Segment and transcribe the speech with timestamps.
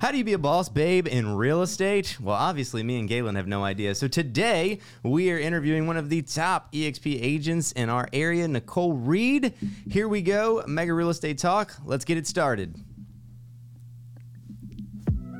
[0.00, 2.18] How do you be a boss babe in real estate?
[2.20, 3.96] Well, obviously, me and Galen have no idea.
[3.96, 8.92] So today, we are interviewing one of the top EXP agents in our area, Nicole
[8.92, 9.54] Reed.
[9.90, 11.74] Here we go, Mega Real Estate Talk.
[11.84, 12.76] Let's get it started.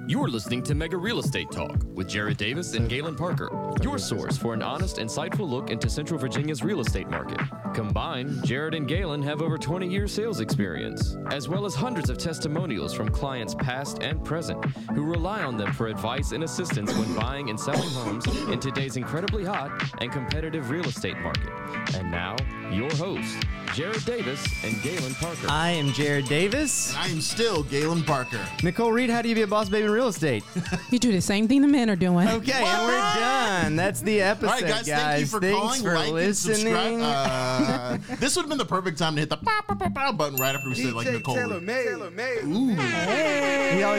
[0.08, 3.50] You're listening to Mega Real Estate Talk with Jared Davis and Galen Parker,
[3.82, 7.38] your source for an honest, insightful look into Central Virginia's real estate market.
[7.74, 12.16] Combined, Jared and Galen have over 20 years sales experience, as well as hundreds of
[12.16, 14.64] testimonials from clients past and present
[14.94, 18.96] who rely on them for advice and assistance when buying and selling homes in today's
[18.96, 21.52] incredibly hot and competitive real estate market.
[21.94, 22.34] And now,
[22.70, 23.36] your hosts,
[23.74, 25.46] Jared Davis and Galen Parker.
[25.48, 26.90] I am Jared Davis.
[26.94, 28.44] And I am still Galen Parker.
[28.62, 30.42] Nicole Reed, how do you be a boss babe in real estate?
[30.90, 32.26] You do the same thing the men are doing.
[32.26, 33.76] Okay, and we're done.
[33.76, 36.74] That's the episode, All right, guys, thank you for Thanks calling, for like, listening.
[36.74, 38.00] and subscribe.
[38.10, 40.12] Uh, this would have been the perfect time to hit the pow, pow, pow, pow
[40.12, 41.34] button right after we said like Nicole.
[41.34, 41.60] he always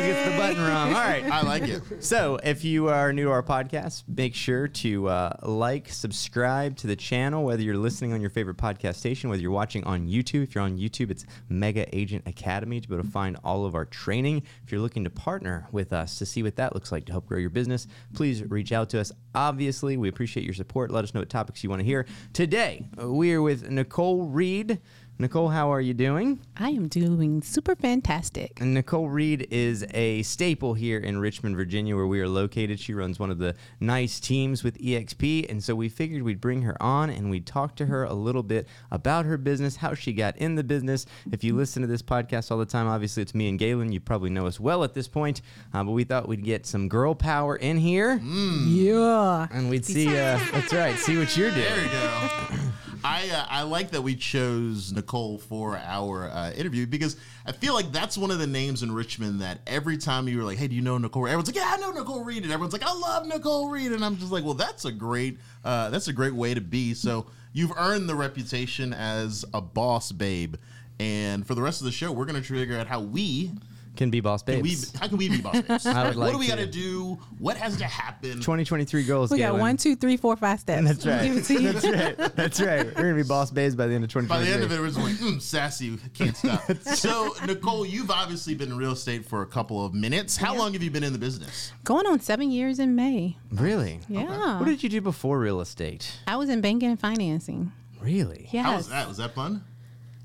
[0.04, 0.88] gets the button wrong.
[0.88, 1.24] All right.
[1.26, 1.84] I like it.
[2.00, 6.88] So, if you are new to our podcast, make sure to uh, like, subscribe to
[6.88, 10.44] the channel, whether you're listening on your favorite podcast station, whether you're watching on YouTube.
[10.44, 13.76] If you're on YouTube, it's Mega Agent Academy to be able to find all of
[13.76, 14.44] our training.
[14.64, 17.28] If you're looking to partner with us to see what that looks like to help
[17.28, 19.12] grow your business, please reach out to us.
[19.34, 20.92] Obviously, we appreciate your support.
[20.92, 22.06] Let us know what topics you want to hear.
[22.34, 24.80] Today, we are with Nicole Reed.
[25.22, 26.40] Nicole, how are you doing?
[26.56, 28.58] I am doing super fantastic.
[28.62, 32.80] And Nicole Reed is a staple here in Richmond, Virginia, where we are located.
[32.80, 35.52] She runs one of the nice teams with EXP.
[35.52, 38.44] And so we figured we'd bring her on and we'd talk to her a little
[38.44, 41.06] bit about her business, how she got in the business.
[41.34, 43.92] If you listen to this podcast all the time, obviously it's me and Galen.
[43.92, 45.42] You probably know us well at this point.
[45.74, 49.48] Uh, but we thought we'd get some girl power in here Yeah.
[49.52, 51.66] and we'd see, uh, that's right, see what you're doing.
[51.66, 52.56] There you go.
[53.04, 57.74] I uh, I like that we chose Nicole for our uh, interview because I feel
[57.74, 60.68] like that's one of the names in Richmond that every time you were like, "Hey,
[60.68, 62.84] do you know Nicole?" Reed?" Everyone's like, "Yeah, I know Nicole Reed," and everyone's like,
[62.84, 66.14] "I love Nicole Reed," and I'm just like, "Well, that's a great uh, that's a
[66.14, 70.56] great way to be." So you've earned the reputation as a boss babe,
[71.00, 73.52] and for the rest of the show, we're gonna figure out how we.
[73.96, 74.98] Can be boss Can we, babes.
[74.98, 75.86] how can we be boss babes?
[75.86, 76.52] I would what do we to.
[76.52, 77.20] got to do?
[77.38, 78.36] What has to happen?
[78.36, 79.60] 2023 goals, We got Galen.
[79.60, 80.88] one, two, three, four, five steps.
[80.88, 81.24] That's right.
[81.24, 81.72] Give it to you.
[81.74, 81.86] That's
[82.20, 82.36] right.
[82.36, 82.86] That's right.
[82.86, 84.28] We're going to be boss babes by the end of 2023.
[84.30, 86.64] By the end of it, it was like, mm, sassy, can't stop.
[86.96, 90.38] so, Nicole, you've obviously been in real estate for a couple of minutes.
[90.38, 91.74] How long have you been in the business?
[91.84, 93.38] Going on seven years in May.
[93.52, 94.00] Really?
[94.08, 94.60] Yeah.
[94.60, 96.10] What did you do before real estate?
[96.28, 97.72] I was in banking and financing.
[98.02, 98.48] Really?
[98.52, 98.66] Yes.
[98.66, 99.08] How was that?
[99.10, 99.64] Was that fun?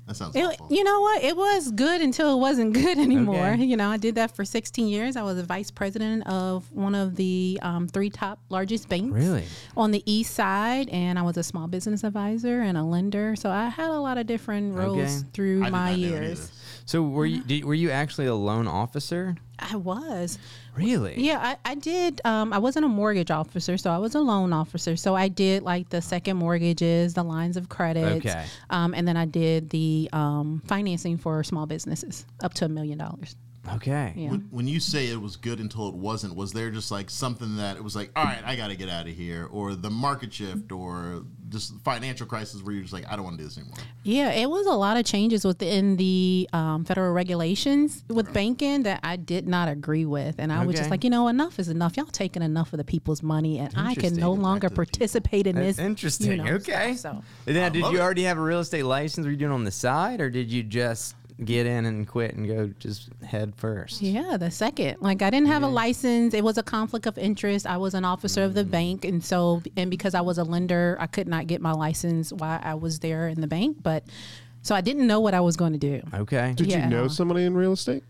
[0.07, 0.67] That sounds It, awful.
[0.69, 1.23] you know what?
[1.23, 3.53] It was good until it wasn't good anymore.
[3.53, 3.63] Okay.
[3.63, 5.15] You know, I did that for 16 years.
[5.15, 9.45] I was a vice president of one of the um, three top largest banks Really?
[9.75, 13.35] on the east side, and I was a small business advisor and a lender.
[13.35, 15.29] So I had a lot of different roles Okay.
[15.33, 16.51] through I my not know years.
[16.85, 19.35] So were you did, were you actually a loan officer?
[19.57, 20.37] I was.
[20.75, 21.15] Really?
[21.17, 22.19] Yeah, I, I did.
[22.25, 24.95] Um, I wasn't a mortgage officer, so I was a loan officer.
[24.97, 28.45] So I did like the second mortgages, the lines of credit, Okay.
[28.69, 32.97] um, and then I did the um, financing for small businesses up to a million
[32.97, 33.35] dollars.
[33.75, 34.13] Okay.
[34.15, 34.29] Yeah.
[34.31, 37.57] When, when you say it was good until it wasn't, was there just like something
[37.57, 39.89] that it was like, all right, I got to get out of here, or the
[39.89, 43.47] market shift, or just financial crisis where you're just like, I don't want to do
[43.47, 43.77] this anymore?
[44.03, 48.99] Yeah, it was a lot of changes within the um, federal regulations with banking that
[49.03, 51.97] I did not agree with, and I was just like, you know, enough is enough.
[51.97, 54.85] Y'all taking enough of the people's money, and I can no longer to the people.
[54.85, 55.85] participate in That's this.
[55.85, 56.31] interesting.
[56.31, 56.95] you know, okay.
[56.95, 57.23] stuff, so.
[57.47, 58.01] And now, did you it.
[58.01, 59.25] already have a real estate license?
[59.25, 62.33] Were you doing it on the side, or did you just get in and quit
[62.35, 64.01] and go just head first?
[64.01, 64.97] Yeah, the second.
[65.01, 66.33] Like I didn't have a license.
[66.33, 67.67] It was a conflict of interest.
[67.67, 68.71] I was an officer of the Mm.
[68.71, 72.31] bank and so and because I was a lender, I could not get my license
[72.31, 74.03] while I was there in the bank, but
[74.61, 76.01] so I didn't know what I was going to do.
[76.13, 76.53] Okay.
[76.55, 76.85] Did Yeah.
[76.85, 78.03] you know somebody in real estate?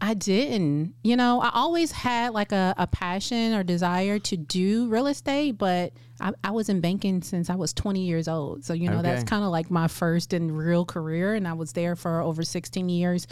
[0.00, 0.94] I didn't.
[1.02, 5.56] You know, I always had like a, a passion or desire to do real estate,
[5.56, 8.64] but I, I was in banking since I was 20 years old.
[8.64, 11.34] So, you know, that's kind of like my first and real career.
[11.34, 13.26] And I was there for over 16 years.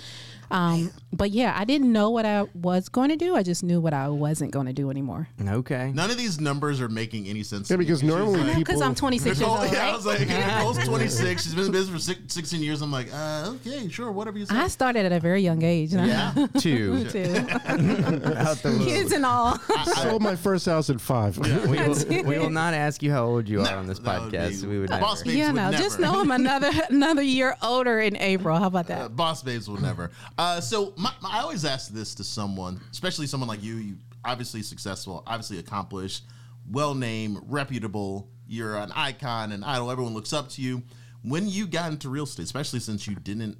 [0.50, 3.34] Um, but yeah, I didn't know what I was going to do.
[3.34, 5.28] I just knew what I wasn't going to do anymore.
[5.48, 5.92] Okay.
[5.94, 7.70] None of these numbers are making any sense.
[7.70, 8.60] Yeah, because normally like- people.
[8.64, 9.72] Because I'm 26 years old.
[9.72, 11.42] yeah, I was like, Nicole's 26.
[11.44, 12.82] She's been in business for six, 16 years.
[12.82, 14.54] I'm like, uh, okay, sure, whatever you say.
[14.56, 15.92] I started at a very young age.
[15.94, 16.32] yeah.
[16.58, 17.04] Two.
[17.08, 17.22] Too.
[17.26, 18.84] Out the womb.
[18.84, 19.58] Kids and all.
[19.70, 21.38] I sold my first house at five.
[21.38, 24.32] We will, we will not ask you how old you are on this that would
[24.32, 24.62] podcast.
[24.62, 25.24] be- we would Boss never.
[25.24, 25.82] babes yeah, would no, never.
[25.82, 28.58] just know I'm another another year older in April.
[28.58, 29.16] How about Uh, that?
[29.16, 30.10] boss babes will never.
[30.38, 33.76] Uh, so my, my- I always ask this to someone, especially someone like you.
[33.76, 36.24] You obviously successful, obviously accomplished,
[36.70, 38.28] well named, reputable.
[38.46, 39.90] You're an icon, an idol.
[39.90, 40.82] Everyone looks up to you.
[41.22, 43.56] When you got into real estate, especially since you didn't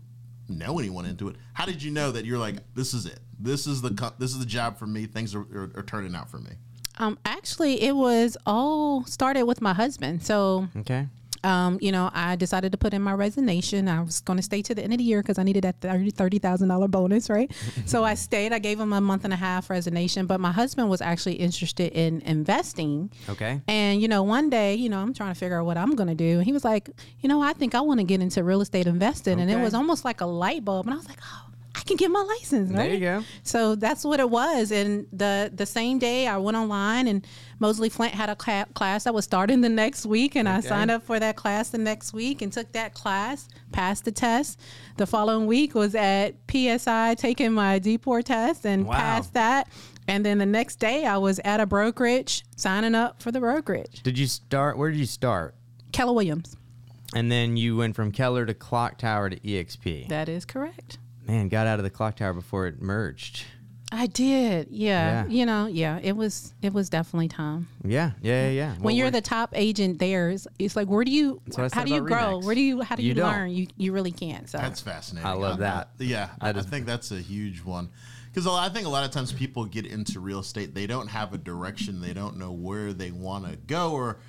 [0.49, 1.37] know anyone into it.
[1.55, 3.21] How did you know that you're like, this is it?
[3.39, 5.07] This is the this is the job for me.
[5.07, 6.51] Things are, are, are turning out for me.
[6.99, 10.23] Um, actually, it was all started with my husband.
[10.23, 11.09] So Okay.
[11.45, 13.89] um, you know, I decided to put in my resignation.
[13.89, 15.81] I was going to stay to the end of the year because I needed that
[15.81, 17.51] thirty thousand dollar bonus, right?
[17.87, 18.53] so I stayed.
[18.53, 21.93] I gave him a month and a half resignation, but my husband was actually interested
[21.93, 23.11] in investing.
[23.29, 23.61] Okay.
[23.67, 26.09] And you know, one day, you know, I'm trying to figure out what I'm going
[26.11, 26.37] to do.
[26.39, 26.91] And he was like,
[27.21, 29.75] you know, I think I want to get into real estate investing, and it was
[29.75, 30.87] almost like a light bulb.
[30.87, 31.49] And I was like, oh.
[31.75, 32.77] I can get my license, right?
[32.85, 33.25] There you go.
[33.45, 34.71] So that's what it was.
[34.71, 37.27] And the the same day, I went online, and
[37.61, 40.91] Moseley Flint had a cla- class that was starting the next week, and I signed
[40.91, 44.61] up for that class the next week and took that class, passed the test.
[44.99, 48.95] The following week was at PSI taking my D4 test and Wow.
[48.95, 49.69] passed that.
[50.09, 54.03] And then the next day, I was at a brokerage signing up for the brokerage.
[54.03, 54.77] Did you start?
[54.77, 55.55] Where did you start?
[55.93, 56.57] Keller Williams.
[57.15, 60.09] And then you went from Keller to Clock Tower to EXP.
[60.09, 60.99] That is correct.
[61.27, 63.45] Man, got out of the Clock Tower before it merged.
[63.95, 64.69] I did.
[64.71, 65.25] Yeah.
[65.25, 65.29] Yeah.
[65.29, 67.69] You know, yeah, it was it was definitely time.
[67.85, 68.51] Yeah, yeah, yeah.
[68.51, 68.73] yeah.
[68.75, 71.69] when What you're the top agent there, it's, it's like where do you what I
[71.69, 72.41] said how do you grow?
[72.41, 72.45] Remax.
[72.45, 73.51] Where do you how do You you, learn?
[73.51, 74.49] You you really can't.
[74.49, 75.29] So That's fascinating.
[75.29, 75.91] I love that.
[75.99, 77.91] yeah, I, That I think that's a huge one
[78.33, 81.35] because I think a lot of times people get into real estate, they don't have
[81.35, 84.21] a direction, they don't know where they want to go, or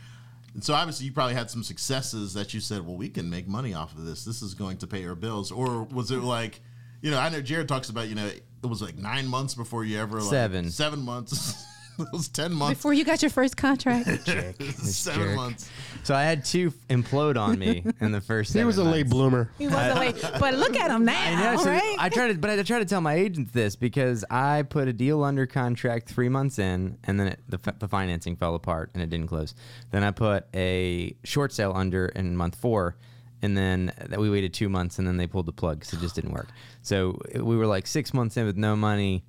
[0.54, 3.48] and so obviously you probably had some successes that you said, well, we can make
[3.48, 4.26] money off of this.
[4.26, 6.62] This is going to pay our bills, or was it like,
[7.04, 9.84] you know, I know Jared talks about, you know, it was like nine months before
[9.84, 10.72] you ever like, Seven.
[10.72, 11.66] seven months.
[12.00, 12.80] it was ten months.
[12.80, 15.36] before you got your first contract, seven jerk.
[15.36, 15.70] months.
[16.04, 18.54] So I had two implode on me in the first.
[18.54, 19.52] He was a seven late bloomer.
[19.58, 20.26] he wasn't late.
[20.40, 21.62] But look at him now, I know.
[21.62, 21.96] So right?
[22.00, 24.94] I try to, but I tried to tell my agents this because I put a
[24.94, 29.04] deal under contract three months in, and then it, the, the financing fell apart and
[29.04, 29.54] it didn't close.
[29.92, 32.96] Then I put a short sale under in month four,
[33.44, 36.00] and then that we waited two months, and then they pulled the plug because it
[36.00, 36.48] just didn't work.
[36.82, 39.24] So we were like six months in with no money,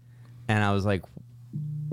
[0.48, 1.02] and I was like,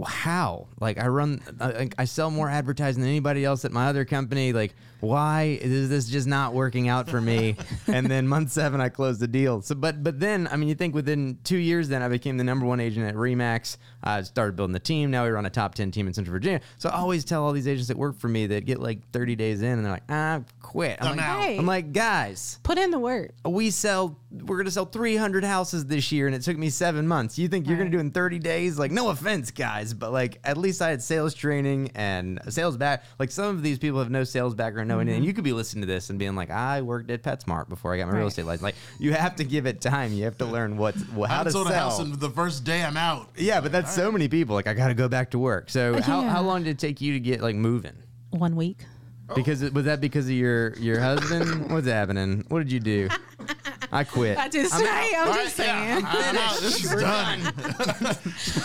[0.06, 0.68] how?
[0.79, 4.53] Like I run, I, I sell more advertising than anybody else at my other company.
[4.53, 7.57] Like, why is this just not working out for me?
[7.88, 9.62] and then month seven, I closed the deal.
[9.62, 12.44] So, but but then, I mean, you think within two years, then I became the
[12.44, 13.77] number one agent at Remax.
[14.03, 15.12] I started building the team.
[15.12, 16.62] Now we run a top ten team in Central Virginia.
[16.77, 19.36] So I always tell all these agents that work for me that get like 30
[19.36, 20.98] days in, and they're like, I quit.
[21.01, 21.59] I'm, I'm like, out.
[21.59, 23.31] I'm like, guys, Put in the work.
[23.45, 27.38] we sell we're gonna sell 300 houses this year and it took me seven months
[27.38, 30.39] you think you're gonna do it in 30 days like no offense guys but like
[30.45, 34.09] at least i had sales training and sales back like some of these people have
[34.09, 35.21] no sales background no anything.
[35.21, 35.27] Mm-hmm.
[35.27, 37.97] You could be listening to this and being like i worked at petsmart before i
[37.97, 38.63] got my real estate license.
[38.63, 40.13] Like you have to give it time.
[40.13, 42.05] You have to learn what, what I how to haven't sold a house sell.
[42.05, 43.29] in the first day I'm out.
[43.35, 44.55] yeah but that's so many people.
[44.55, 45.69] Like i gotta go back to work.
[45.69, 46.29] So how, Yeah.
[46.29, 47.95] how long did it take you to get like moving?
[48.31, 48.85] One week.
[49.31, 49.35] Oh.
[49.35, 51.71] because it, was that because of your your husband?
[51.71, 52.45] What's happening?
[52.49, 53.09] What did you do?
[53.91, 54.38] I quit.
[54.38, 55.15] I just I'm say.
[55.15, 56.05] I'm just right, yeah, saying.
[56.07, 56.59] I'm out.
[56.59, 56.91] This is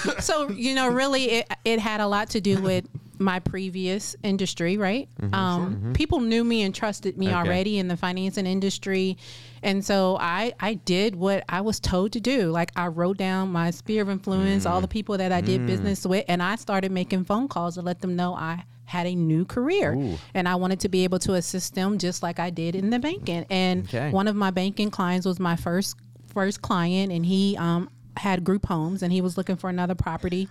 [0.07, 0.21] done.
[0.21, 2.85] so you know really it, it had a lot to do with
[3.19, 5.09] my previous industry right?
[5.33, 7.35] Um, people knew me and trusted me Okay.
[7.35, 9.17] already in the financing industry.
[9.63, 12.51] And so I, I did what I was told to do.
[12.51, 16.07] Like I wrote down my sphere of influence, all the people that I did business
[16.07, 19.45] with, and I started making phone calls to let them know I had a new
[19.45, 19.97] career.
[20.35, 22.99] And I wanted to be able to assist them just like I did in the
[22.99, 23.45] banking.
[23.51, 24.11] And Okay.
[24.11, 25.97] one of my banking clients was my first
[26.29, 30.49] first client and he um had group homes and he was looking for another property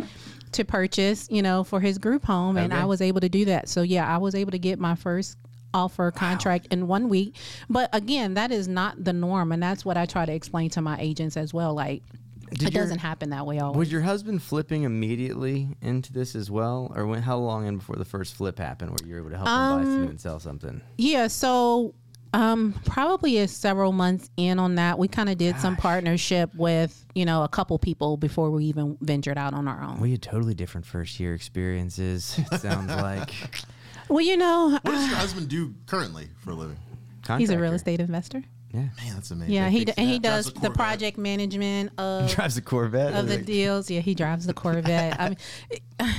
[0.53, 2.81] to purchase, you know, for his group home and Okay.
[2.81, 3.69] I was able to do that.
[3.69, 5.37] So yeah, I was able to get my first
[5.73, 7.35] offer contract in one week.
[7.69, 10.81] But again, that is not the norm and that's what I try to explain to
[10.81, 11.73] my agents as well.
[11.73, 12.03] Like
[12.51, 13.77] Did it your- doesn't happen that way always.
[13.77, 17.95] Was your husband flipping immediately into this as well, or when, how long in before
[17.97, 20.21] the first flip happened, where you were able to help him buy something um, and
[20.21, 20.81] sell something?
[20.97, 21.93] Yeah, so
[22.35, 24.99] um, probably is several months in on that.
[24.99, 28.97] We kind of did some partnership with you know a couple people before we even
[29.01, 29.99] ventured out on our own.
[29.99, 32.39] We had totally different first year experiences.
[32.51, 33.33] It sounds like
[34.09, 36.77] Well, you know, What does your husband do currently for a living?
[37.37, 38.43] he's a real estate investor.
[38.71, 39.53] Yeah, Man, that's amazing.
[39.53, 43.13] Yeah, he fix d- and he does the project management of drives a Corvette.
[43.15, 43.89] of the deals.
[43.89, 45.17] Yeah, he drives the Corvette.
[45.19, 45.29] I
[46.09, 46.15] mean.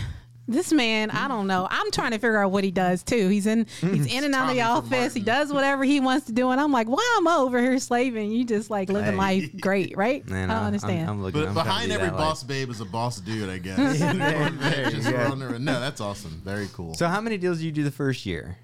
[0.49, 1.67] This man, I don't know.
[1.69, 3.29] I'm trying to figure out what he does too.
[3.29, 3.95] He's in, mm-hmm.
[3.95, 5.15] he's in and out of the Tommy from office.
[5.15, 7.79] He does whatever he wants to do, and I'm like, why am I over here
[7.81, 8.31] slaving?
[8.31, 9.17] You just like living Hey.
[9.17, 10.27] life great, right?
[10.29, 11.11] Man, I I'm- don't understand.
[11.11, 11.41] I'm, I'm looking.
[11.43, 12.49] But I'm behind every boss life.
[12.49, 13.77] babe is a boss dude, I guess.
[13.99, 15.25] there Just you go.
[15.25, 15.65] running around.
[15.65, 16.41] No, that's awesome.
[16.45, 16.95] Very cool.
[16.95, 18.57] So, how many deals did you do the first year?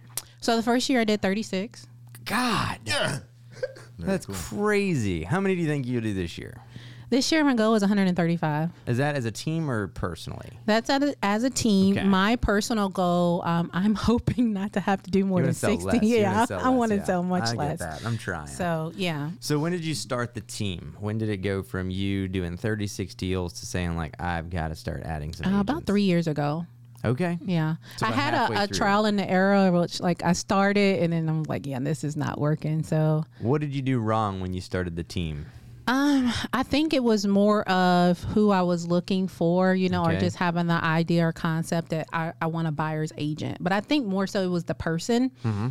[0.43, 1.87] So the first year I did 36.
[2.25, 3.21] God, yeah.
[3.99, 5.23] that's crazy.
[5.23, 6.61] How many do you think you'll do this year?
[7.13, 8.71] This year my goal is 135.
[8.87, 10.49] Is that as a team or personally?
[10.65, 11.99] That's as a, as a team.
[11.99, 12.07] Okay.
[12.07, 15.85] My personal goal, um, I'm hoping not to have to do more than 60.
[15.85, 16.03] less.
[16.03, 17.05] Yeah, wanna I want to yeah.
[17.05, 17.81] sell much I less.
[17.81, 18.07] Get that.
[18.07, 18.47] I'm trying.
[18.47, 20.97] So yeah, So when did you start the team?
[21.01, 24.75] When did it go from you doing 36 deals to saying like I've got to
[24.75, 25.55] start adding some?
[25.55, 26.65] uh, about three years ago.
[27.05, 27.37] Okay.
[27.45, 31.13] Yeah, So I had a, a trial and the error, which like I started, and
[31.13, 32.85] then I'm like, yeah, this is not working.
[32.85, 35.45] So What did you do wrong when you started the team?
[35.93, 40.17] Um, I think it was more of who I was looking for, you know, or
[40.19, 43.59] just having the idea or concept that I, I want a buyer's agent.
[43.61, 45.31] But I think more so it was the person.
[45.45, 45.69] Mm-hmm.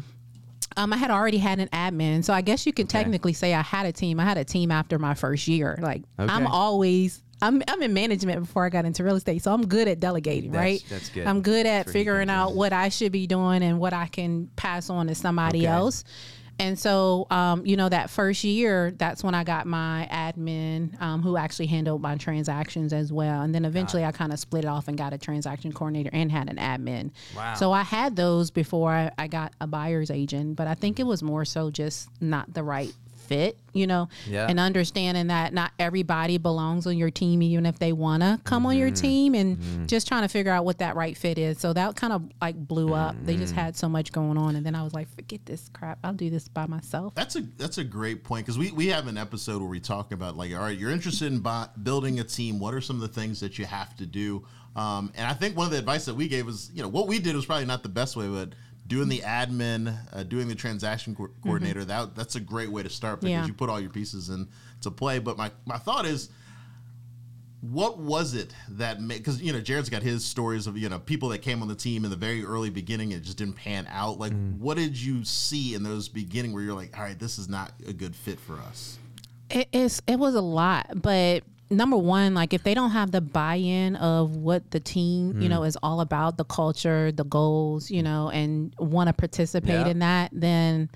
[0.78, 3.62] Um, I had already had an admin, so I guess you can technically say I
[3.64, 4.20] had a team.
[4.20, 5.78] I had a team after my first year.
[5.82, 7.24] Like I'm always.
[7.44, 10.52] I'm, I'm in management before I got into real estate, so I'm good at delegating,
[10.52, 10.86] That's- right?
[10.92, 11.26] that's good.
[11.26, 14.92] I'm good at figuring out what I should be doing and what I can pass
[14.92, 15.66] on to somebody Okay.
[15.66, 16.04] else.
[16.60, 21.24] And so, um, you know, that first year, that's when I got my admin um,
[21.24, 23.42] who actually handled my transactions as well.
[23.42, 26.32] And then eventually I kind of split it off and got a transaction coordinator and
[26.32, 27.12] had an admin.
[27.36, 27.56] Wow.
[27.56, 31.06] So I had those before I, I got a buyer's agent, but I think it
[31.08, 32.94] was more so just not the right
[33.32, 34.48] fit, you know, Yeah.
[34.50, 38.66] and understanding that not everybody belongs on your team, even if they want to come
[38.66, 39.02] on your mm-hmm.
[39.02, 39.86] team, and mm-hmm.
[39.86, 41.60] just trying to figure out what that right fit is.
[41.60, 43.16] So that kind of like blew up.
[43.24, 43.62] They just mm-hmm.
[43.62, 46.00] had so much going on, and then I was like, forget this crap.
[46.04, 47.16] I'll do this by myself.
[47.16, 50.12] That's a that's a great point because we, we have an episode where we talk
[50.12, 53.02] about like all right you're interested in bu- building a team what are some of
[53.02, 54.46] the things that you have to do
[54.76, 57.08] um, and I think one of the advice that we gave was you know what
[57.08, 58.50] we did was probably not the best way but
[58.92, 62.90] doing the admin uh, doing the transaction co- coordinator that that's a great way to
[62.90, 63.46] start because Yeah.
[63.46, 64.50] you put all your pieces in
[64.82, 66.30] to play but my my thought is
[67.62, 71.00] what was it that made because you know jared's got his stories of you know
[71.00, 73.88] people that came on the team in the very early beginning it just didn't pan
[73.90, 77.38] out like what did you see in those beginning where you're like all right this
[77.40, 78.98] is not a good fit for us
[79.52, 80.02] It is.
[80.08, 84.36] It was a lot, but number one, like if they don't have the buy-in of
[84.36, 88.76] what the team, you know, is all about, the culture, the goals, you know, and
[88.78, 89.88] want to participate Yeah.
[89.88, 90.90] in that, then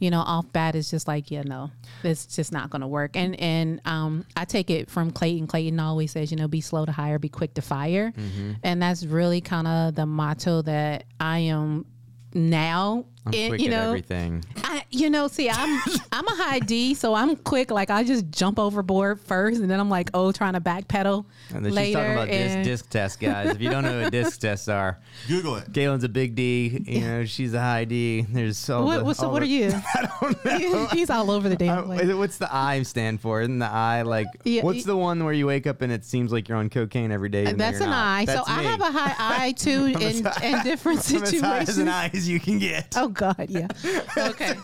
[0.00, 1.72] you know, off bat is just like, yeah, no,
[2.04, 3.16] it's just not going to work.
[3.16, 5.48] And and um, I take it from Clayton.
[5.48, 8.52] Clayton always says, you know, be slow to hire, be quick to fire, Mm-hmm.
[8.62, 11.84] and that's really kind of the motto that I am
[12.32, 13.06] now.
[13.26, 14.44] I'm in, quick you at know, everything.
[14.64, 15.80] I, you know, see, I'm
[16.12, 17.70] I'm a high D, so I'm quick.
[17.70, 21.64] Like I just jump overboard first, and then I'm like, oh, trying to backpedal And
[21.66, 21.86] then later.
[21.86, 23.50] she's talking about disc, and- disc tests, guys.
[23.54, 26.82] If you don't know what disc tests are, google it Galen's a big D.
[26.86, 28.22] You know, she's a high D.
[28.22, 29.72] There's all What, the, what, so what the- are you?
[29.94, 30.86] I don't know.
[30.86, 32.12] He's all over the damn Uh, place.
[32.14, 33.40] what's the I stand for?
[33.42, 34.26] Isn't the I like?
[34.44, 36.70] Yeah, what's y- the one where you wake up and it seems like you're on
[36.70, 37.44] cocaine every day?
[37.44, 37.96] and That's an not?
[38.20, 38.24] I.
[38.24, 41.78] So That's I have a high I too in, in different I'm as high as
[41.78, 41.88] an.
[41.88, 42.96] I as you can get.
[43.08, 43.68] Oh God, yeah.
[44.18, 44.54] Okay.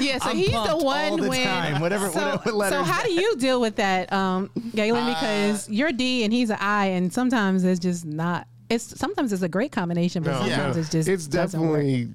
[0.00, 1.44] Yeah, so I'm he's the pumped one all the when.
[1.46, 5.06] time, whatever- so, whatever letters so how do you deal with that, um, Galen?
[5.06, 8.46] Because you're D and he's an I, and sometimes it's just not.
[8.68, 10.80] It's sometimes it's a great combination, but No, sometimes Yeah.
[10.82, 11.80] it's just it's doesn't work.
[11.80, 12.08] definitely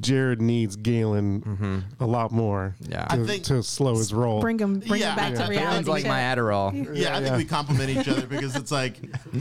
[0.00, 3.04] Jared needs Galen a lot more Yeah.
[3.04, 4.40] to, I think- to slow his roll.
[4.40, 5.46] bring him bring Yeah, him back yeah.
[5.46, 5.84] to Galen's reality.
[5.84, 6.36] Galen's like my check.
[6.38, 6.72] Adderall.
[6.96, 7.36] yeah, I think yeah.
[7.36, 8.96] we complement each other because it's like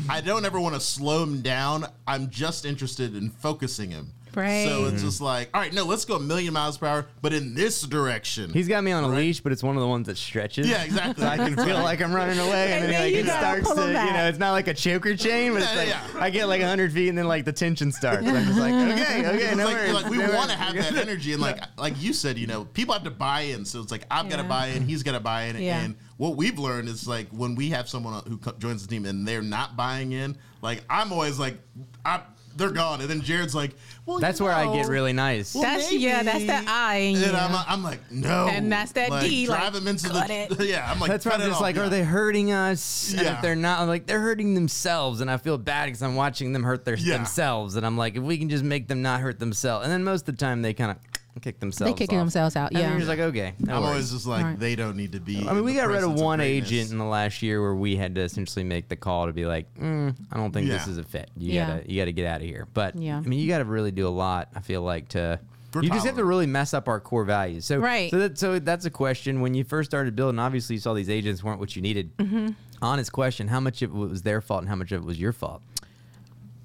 [0.08, 1.88] I don't ever want to slow him down.
[2.08, 4.12] I'm just interested in focusing him.
[4.36, 4.66] Right.
[4.68, 5.06] So it's mm-hmm.
[5.06, 7.82] just like, all right, no, let's go a million miles per hour, but in this
[7.82, 8.52] direction.
[8.52, 10.70] He's got me on a leash, but it's one of the ones that stretches.
[10.70, 11.24] yeah, exactly.
[11.24, 13.74] So I can feel like I'm running away, and, And then then like, it starts
[13.74, 16.08] to, him you know, it's not like a choker chain, but it's Yeah, like yeah.
[16.20, 18.28] I get like 100 feet, and then like the tension starts.
[18.28, 19.94] I'm just like, okay, okay, no like, worries.
[19.94, 22.66] like we no want to have that energy, and like like you said, you know,
[22.66, 23.66] people have to buy in.
[23.66, 25.82] So it's like I've got to buy in, he's got to buy in, Yeah.
[25.82, 29.06] and what we've learned is like when we have someone who co- joins the team
[29.06, 31.58] and they're not buying in, like I'm always like,
[32.04, 32.22] I,
[32.60, 33.76] they're gone, and then Jared's like,
[34.06, 35.54] well, That's you where I get really nice.
[35.56, 36.48] well, That's- yeah, that's maybe.
[36.48, 37.32] the I And you.
[37.32, 40.34] I'm, I'm like, no, And that's that like, D, like, Drive him into cut the
[40.34, 40.60] it.
[40.70, 40.90] yeah.
[40.92, 41.84] I'm like, That's why cut I'm just like, yeah.
[41.84, 43.12] are they hurting us?
[43.14, 43.36] And Yeah.
[43.36, 46.54] if they're not, I'm like, they're hurting themselves, and I feel bad because I'm watching
[46.54, 47.18] them hurt their Yeah.
[47.18, 50.04] themselves, and I'm like, if we can just make them not hurt themselves, and then
[50.04, 50.98] most of the time they kind of
[51.42, 51.94] kick themselves.
[51.94, 52.24] They kicking off.
[52.24, 52.72] themselves out.
[52.72, 52.90] And Yeah.
[52.90, 53.90] you're just like, okay, no I'm worries.
[53.92, 54.60] always just like, Right.
[54.60, 55.48] they don't need to be.
[55.48, 56.68] I mean, we the got rid of presence one greatness.
[56.72, 59.46] agent in the last year where we had to essentially make the call to be
[59.46, 60.92] like, mm, I don't think this Yeah.
[60.92, 61.30] is a fit.
[61.38, 61.68] You Yeah.
[61.68, 62.68] gotta, you gotta get out of here.
[62.74, 63.18] But Yeah.
[63.18, 64.50] I mean, you gotta really do a lot.
[64.56, 65.40] I feel like to.
[65.74, 66.28] We're you just have to tolerant.
[66.30, 67.64] really mess up our core values.
[67.64, 68.10] So, Right.
[68.10, 69.40] So, that, so that's a question.
[69.40, 72.18] When you first started building, obviously you saw these agents weren't what you needed.
[72.18, 72.48] Mm-hmm.
[72.82, 75.20] Honest question: How much of it was their fault, and how much of it was
[75.20, 75.62] your fault?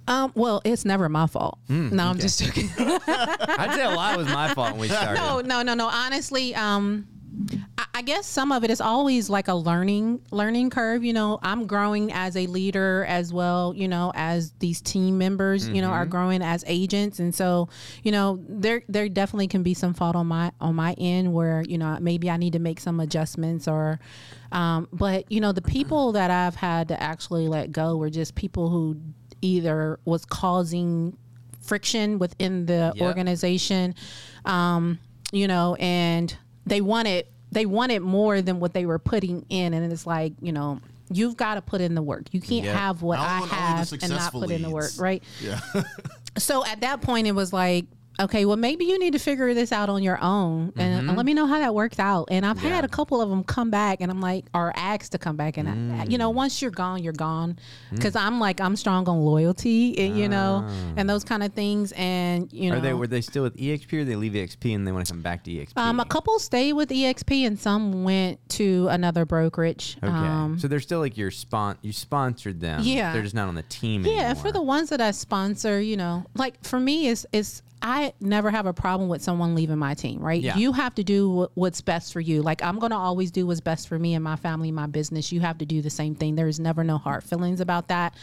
[0.06, 1.58] Um, well, it's never my fault.
[1.66, 2.68] Hmm, no, I'm just joking.
[2.78, 5.14] I'd say a lot was my fault when we started.
[5.20, 5.88] no, no, no, no.
[5.88, 7.06] Honestly, um,
[7.78, 11.04] I- I guess some of it is always like a learning learning curve.
[11.04, 13.72] You know, I'm growing as a leader as well.
[13.74, 17.68] You know, as these team members, you know, are growing as agents, and so
[18.02, 21.62] you know, there there definitely can be some fault on my on my end where
[21.66, 24.00] you know maybe I need to make some adjustments or.
[24.52, 28.36] Um, but you know, the people that I've had to actually let go were just
[28.36, 28.96] people who
[29.44, 31.16] either was causing
[31.60, 33.00] friction within the Yep.
[33.06, 33.94] organization
[34.44, 34.98] um,
[35.32, 36.36] you know and
[36.66, 40.52] they wanted they wanted more than what they were putting in and it's like you
[40.52, 42.74] know you've got to put in the work you can't Yep.
[42.76, 44.90] have what I i want only the have and not successful put in the work
[44.98, 45.60] right Yeah.
[46.38, 47.84] so at that point it was like
[48.20, 51.16] okay well maybe you need to figure this out on your own and Mm-hmm.
[51.16, 53.70] let me know how that works out and i've had a couple of them come
[53.70, 56.34] back and i'm like or asked to come back and I, you know Mm.
[56.36, 57.58] once you're gone you're gone
[57.92, 60.66] because i'm like i'm strong on loyalty and you know
[60.96, 62.78] and those kind of things and you know Ah.
[62.78, 65.12] Are they were they still with EXP or they leave EXP and they want to
[65.12, 65.76] come back to EXP?
[65.76, 69.96] um, a couple stayed with EXP and some went to another brokerage.
[70.02, 71.76] Okay, Um, so they're still like your spon.
[71.82, 72.80] You sponsored them.
[72.84, 73.12] Yeah.
[73.12, 74.04] they're just not on the team.
[74.06, 77.62] yeah, and for the ones that I sponsor, you know, like for me, is is
[77.86, 80.40] I never have a problem with someone leaving my team, right?
[80.40, 80.56] Yeah.
[80.56, 82.40] You have to do what's best for you.
[82.40, 85.30] Like I'm gonna always do what's best for me and my family, my business.
[85.30, 86.34] You have to do the same thing.
[86.34, 88.14] There's never no hard feelings about that,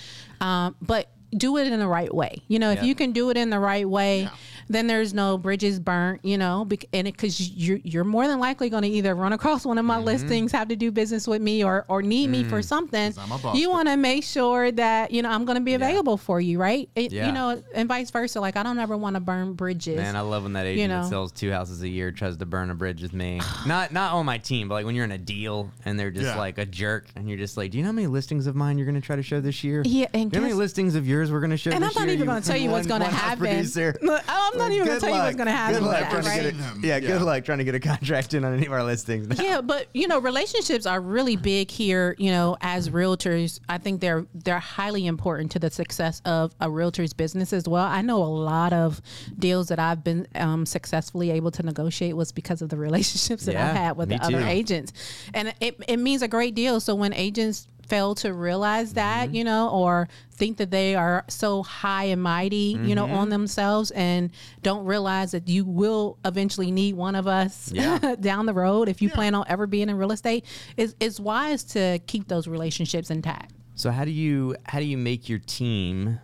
[0.42, 2.42] um, but do it in the right way.
[2.48, 4.28] You know, if you can do it in the right way,
[4.68, 6.24] then there's no bridges burnt.
[6.24, 9.78] You know, and because you're you're more than likely going to either run across one
[9.78, 9.88] of Mm-hmm.
[9.88, 12.50] my listings, have to do business with me, or or need me Mm.
[12.50, 13.14] for something.
[13.18, 13.56] I'm a boss.
[13.58, 16.60] You want to make sure that you know I'm going to be available for you,
[16.60, 16.90] right?
[16.96, 17.28] It, Yeah.
[17.28, 18.40] You know, and vice versa.
[18.40, 19.98] Like I don't ever want to burn bridges.
[19.98, 21.02] Man, I love when that agent know.
[21.02, 23.40] that sells two houses a year tries to burn a bridge with me.
[23.66, 26.26] not not on my team, but like when you're in a deal and they're just
[26.26, 26.38] Yeah.
[26.38, 28.78] like a jerk, and you're just like, "Do you know how many listings of mine
[28.78, 29.82] you're going to try to show this year?
[29.86, 31.84] Yeah, and Do you know how many listings of yours we're going to show and
[31.84, 32.14] I'm not year?
[32.16, 33.40] even going to tell you what's going to happen.
[33.46, 33.96] Producer.
[34.02, 35.38] Look, I'm not even going Good to tell you what's luck.
[35.38, 35.80] going to happen.
[35.80, 37.00] Good luck that, trying to get a, yeah, Yeah.
[37.00, 39.40] good luck trying to get a contract in on any of our listings.
[39.42, 42.16] yeah, but you know, relationships are really big here.
[42.18, 46.70] You know, as realtors, I think they're they're highly important to the success of a
[46.70, 47.86] realtor's business as well.
[47.86, 49.02] I know a lot of
[49.38, 53.56] deals that I've been um, successfully able to negotiate was because of the relationships that
[53.56, 54.94] I've had with me the other agents,
[55.34, 56.80] and it it means a great deal.
[56.80, 59.36] So when agents fail to realize that, Mm-hmm.
[59.36, 63.16] you know, or think that they are so high and mighty, you know, Mm-hmm.
[63.22, 64.32] on themselves and
[64.64, 68.16] don't realize that you will eventually need one of us Yeah.
[68.20, 70.46] down the road if you plan on ever being in real estate,
[70.78, 73.52] it's, it's wise to keep those relationships intact.
[73.76, 76.20] So how do you how do you make your team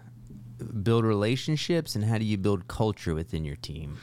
[0.84, 3.98] build relationships and how do you build culture within your team?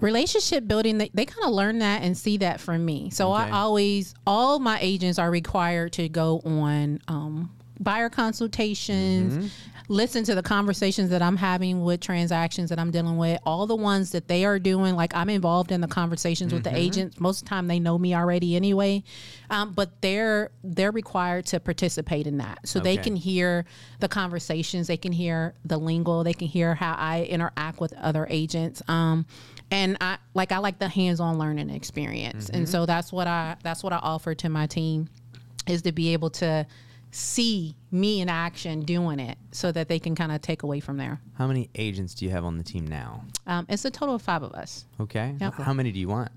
[0.00, 3.44] Relationship building they, they kind of learn that and see that from me so Okay.
[3.44, 9.46] i always all my agents are required to go on um, buyer consultations Mm-hmm.
[9.88, 13.76] listen to the conversations that i'm having with transactions that i'm dealing with all the
[13.76, 16.74] ones that they are doing like i'm involved in the conversations with Mm-hmm.
[16.74, 19.02] the agents most of the time they know me already anyway
[19.50, 23.64] um, but they're they're required to participate in that so they can hear
[24.00, 28.26] the conversations they can hear the lingo they can hear how i interact with other
[28.30, 29.24] agents um,
[29.70, 33.82] and I like I like the hands-on learning experience, and so that's what I that's
[33.82, 35.08] what I offer to my team
[35.66, 36.66] is to be able to
[37.10, 40.96] see me in action doing it, so that they can kind of take away from
[40.96, 41.20] there.
[41.34, 43.24] How many agents do you have on the team now?
[43.46, 44.84] Um, it's a total of five of us.
[45.00, 45.34] Okay.
[45.40, 45.54] Yep.
[45.54, 46.30] How many do you want?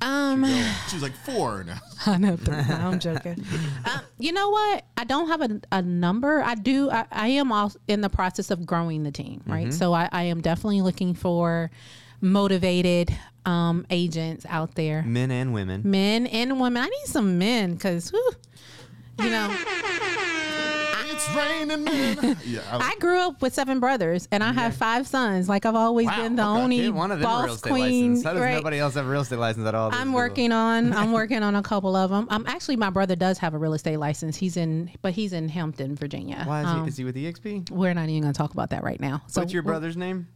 [0.00, 0.44] Um,
[0.90, 1.78] She's like four now.
[2.06, 2.36] I know.
[2.36, 2.54] three.
[2.54, 3.44] No, I'm joking.
[3.86, 4.84] um, you know what?
[4.96, 6.42] I don't have a, a number.
[6.42, 6.90] I do.
[6.90, 9.72] I, I am also in the process of growing the team, right?
[9.72, 11.70] So I, I am definitely looking for
[12.20, 13.14] motivated
[13.46, 15.82] um, agents out there, Men and women.
[15.84, 16.82] men and women.
[16.82, 18.10] I need some men because,
[19.20, 19.54] you know,
[21.10, 22.36] It's raining men.
[22.44, 22.60] Yeah.
[22.70, 25.48] I, I grew up with seven brothers and I have five sons.
[25.48, 26.60] Like I've always Wow, been the okay.
[26.62, 28.08] only Get one of them a real estate queen.
[28.14, 28.24] license.
[28.24, 28.54] How does right?
[28.54, 29.90] nobody else have a real estate license at all?
[29.92, 30.14] I'm people?
[30.14, 30.92] working on.
[30.96, 32.26] I'm working on a couple of them.
[32.30, 34.36] Um, actually, my brother does have a real estate license.
[34.36, 36.42] He's in, but he's in Hampton, Virginia.
[36.46, 37.70] Why is, Um, he, is he with EXP?
[37.70, 39.22] we're not even going to talk about that right now.
[39.28, 40.26] So What's your brother's name?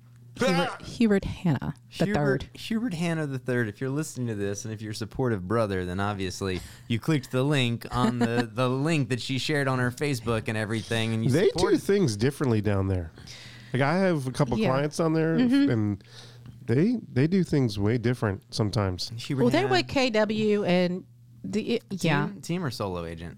[0.46, 2.48] Hubert, Hubert Hanna, the Hubert, third.
[2.54, 3.68] Hubert Hanna the third.
[3.68, 7.30] If you're listening to this, and if you're a supportive brother, then obviously you clicked
[7.30, 11.24] the link on the the link that she shared on her Facebook and everything, and
[11.24, 11.82] you They do supported.
[11.82, 13.10] things differently down there.
[13.72, 14.68] Like I have a couple Yeah.
[14.68, 15.70] clients on there, Mm-hmm.
[15.70, 16.04] and
[16.66, 19.10] they they do things way different sometimes.
[19.16, 21.04] Hubert Well, they're with KW and
[21.44, 23.36] the yeah team, team or solo agent.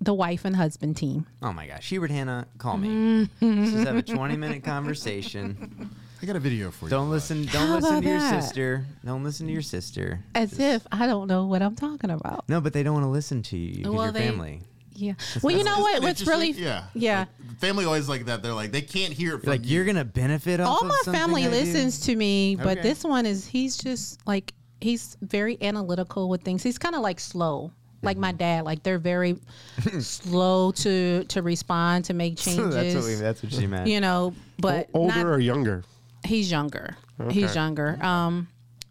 [0.00, 1.26] The wife and husband team.
[1.42, 3.28] Oh my gosh, Hubert Hanna, call me.
[3.40, 5.90] Let's just have a 20 minute conversation.
[6.22, 6.90] I got a video for you.
[6.90, 7.44] Don't listen.
[7.46, 8.42] Don't How listen about to your that?
[8.42, 8.86] sister.
[9.04, 10.20] Don't listen to your sister.
[10.34, 12.48] As if I don't know what I'm talking about.
[12.48, 14.60] No, but they don't want to listen to you because Well, you're they- family.
[14.96, 15.14] Yeah.
[15.42, 15.96] Well, you know Isn't what?
[15.96, 16.54] it What's interesting?
[16.54, 17.18] really yeah yeah.
[17.48, 18.42] Like, family always like that.
[18.44, 19.74] They're like they can't hear it from Like you.
[19.74, 20.68] you're gonna benefit off.
[20.68, 21.50] all of my something family I do?
[21.50, 22.82] listens to me, but Okay.
[22.82, 26.62] this one is he's just like he's very analytical with things.
[26.62, 27.72] He's kind of like slow.
[28.04, 29.36] Like my dad, like they're very
[30.00, 32.74] slow to to respond to make changes.
[32.74, 33.88] that's what we, that's what she meant.
[33.88, 35.82] you know, but O- older not- or younger?
[36.24, 36.96] He's younger.
[37.30, 37.98] He's younger.
[38.02, 38.48] Um,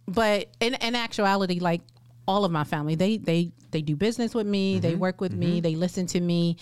[0.08, 1.82] but in, in actuality, like
[2.28, 4.74] all of my family, they they they do business with me.
[4.76, 4.82] Mm-hmm.
[4.82, 5.60] They work with me.
[5.62, 6.58] They listen to me.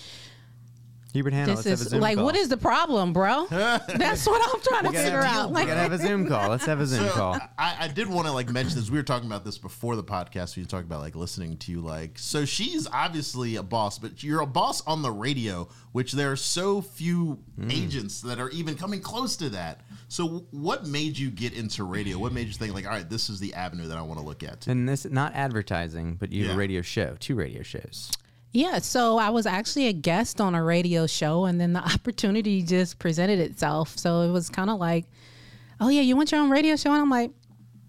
[1.14, 2.26] Hubert Hannah, this let's have a is Zoom like, call.
[2.26, 3.46] what is the problem, bro?
[3.50, 5.50] That's what I'm trying to We gotta- figure out.
[5.50, 6.50] We Like, gotta have a Zoom call.
[6.50, 7.34] Let's have a Zoom So call.
[7.58, 8.90] I, I did want to like mention this.
[8.90, 10.56] We were talking about this before the podcast.
[10.56, 11.82] We were talking about like listening to you.
[11.82, 16.32] Like, so she's obviously a boss, but you're a boss on the radio, which there
[16.32, 17.72] are so few Mm.
[17.72, 19.82] agents that are even coming close to that.
[20.08, 22.18] So, what made you get into radio?
[22.18, 24.26] What made you think like, all right, this is the avenue that I want to
[24.26, 24.66] look at?
[24.68, 26.56] And this not advertising, but you have Yeah.
[26.56, 28.10] a radio show, two radio shows.
[28.54, 32.62] Yeah, so I was actually a guest on a radio show, and then the opportunity
[32.64, 33.98] just presented itself.
[33.98, 35.06] So it was kind of like,
[35.80, 36.92] oh yeah, you want your own radio show?
[36.92, 37.32] And I'm like,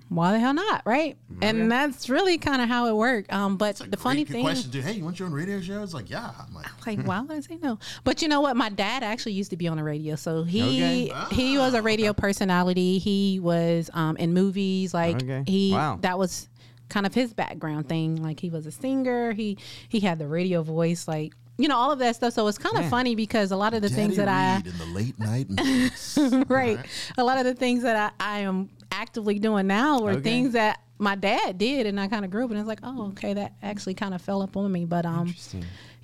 [0.09, 1.17] why the hell not, right?
[1.41, 3.33] And that's really kind of how it worked.
[3.33, 4.85] Um, but the funny thing, question, dude.
[4.85, 5.83] Hey, you want your own radio show?
[5.83, 6.31] It's like, yeah.
[6.39, 7.79] I'm like, like why would I say no?
[8.05, 8.55] But you know what?
[8.55, 11.35] My dad actually used to be on the radio, so he Okay.
[11.35, 12.99] he was a radio personality.
[12.99, 15.45] He was um, in movies, like Okay.
[15.47, 15.99] he Wow.
[16.03, 16.47] that was
[16.93, 18.23] kind of his background thing.
[18.23, 19.33] Like he was a singer.
[19.33, 22.33] He he had the radio voice, like you know all of that stuff.
[22.35, 22.91] So it's kind of Yeah.
[22.91, 25.47] funny because a lot of the things Daddy that I Reed in the late night.
[25.49, 26.79] And right.
[27.19, 30.23] A lot of the things that I, I am actively doing now were Okay.
[30.23, 33.09] things that my dad did, and I kind of grew up, and it's like, oh,
[33.09, 34.85] okay, that actually kind of fell up on me.
[34.85, 35.35] But um,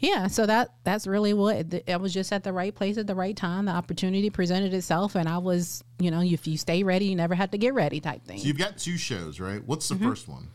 [0.01, 3.07] yeah, so that that's really what it, I was just at the right place at
[3.07, 3.67] the right time.
[3.67, 7.37] The opportunity presented itself, and I was, you know, if you stay ready, you never
[7.37, 8.39] have to get ready, type thing.
[8.39, 9.63] so you've got two shows, right?
[9.65, 10.09] What's the Mm-hmm.
[10.09, 10.49] first one?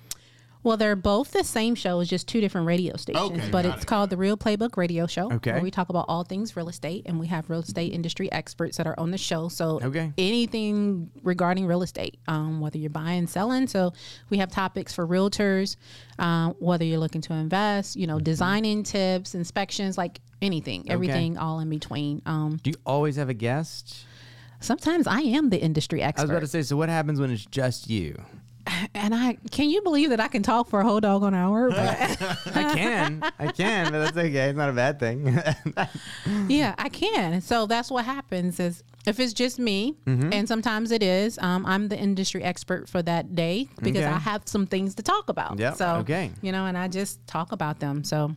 [0.64, 3.32] Well, they're both the same show, it's just two different radio stations.
[3.40, 3.86] Okay, but it's it.
[3.86, 5.32] called the Real Playbook Radio Show.
[5.32, 5.52] Okay.
[5.52, 8.78] Where we talk about all things real estate, and we have real estate industry experts
[8.78, 9.50] that are on the show.
[9.50, 10.14] So Okay.
[10.18, 13.68] anything regarding real estate, um, whether you're buying, selling.
[13.68, 13.92] So
[14.30, 15.76] we have topics for realtors,
[16.18, 18.24] um, whether you're looking to invest, you know, Mm-hmm.
[18.24, 22.22] designing tips, inspections, like anything, everything, all in between.
[22.26, 24.06] Um, Do you always have a guest?
[24.60, 26.22] sometimes I am the industry expert.
[26.22, 28.24] I was about to say, so what happens when it's just you?
[28.96, 31.70] And I can you believe that I can talk for a whole dog doggone hour?
[31.74, 34.50] I can, I can, but that's okay.
[34.50, 35.38] It's not a bad thing.
[36.48, 37.42] Yeah, I can.
[37.42, 40.32] So that's what happens is if it's just me, Mm-hmm.
[40.34, 44.06] and sometimes it is, um, I'm the industry expert for that day because Okay.
[44.06, 45.60] I have some things to talk about.
[45.60, 45.74] Yeah.
[45.74, 46.32] So okay.
[46.42, 48.04] you know, and I just talk about them.
[48.04, 48.36] So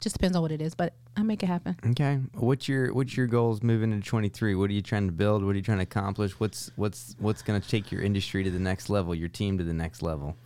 [0.00, 1.76] just depends on what it is, but I make it happen.
[1.90, 4.54] okay, what's your what's your goals moving into twenty three?
[4.54, 5.44] What are you trying to build?
[5.44, 6.32] What are you trying to accomplish?
[6.40, 9.14] What's what's what's going to take your industry to the next level?
[9.14, 10.36] Your team to the next level?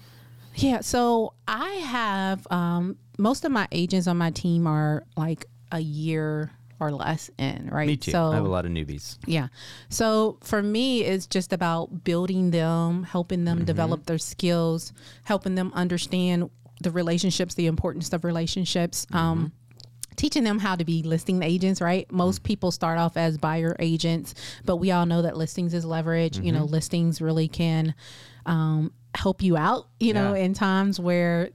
[0.57, 0.81] Yeah.
[0.81, 6.51] So I have um, most of my agents on my team are like a year
[6.79, 7.87] or less in, right?
[7.87, 8.11] Me too.
[8.11, 9.17] So I have a lot of newbies.
[9.27, 9.49] Yeah.
[9.89, 14.93] So for me, it's just about building them, helping them develop their skills,
[15.25, 19.07] helping them understand the relationships, the importance of relationships.
[19.13, 19.53] Um,
[20.17, 22.11] teaching them how to be listing agents, right?
[22.11, 24.35] Most people start off as buyer agents,
[24.65, 26.39] but we all know that listings is leverage.
[26.39, 27.95] You know, listings really can
[28.47, 31.51] um, help you out, you know, in times where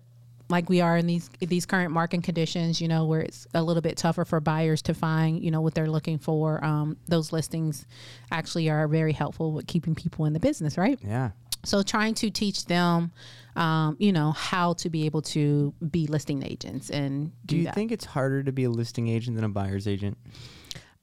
[0.51, 3.81] like we are in these these current market conditions, you know, where it's a little
[3.81, 6.63] bit tougher for buyers to find, you know, what they're looking for.
[6.63, 7.87] Um, those listings
[8.31, 10.99] actually are very helpful with keeping people in the business, right?
[11.03, 11.31] Yeah.
[11.63, 13.11] So trying to teach them,
[13.55, 17.63] um, you know, how to be able to be listing agents and Do do, you
[17.65, 17.75] that.
[17.75, 20.17] think it's harder to be a listing agent than a buyer's agent?